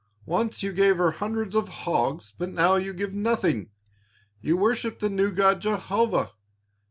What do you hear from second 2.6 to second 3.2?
you give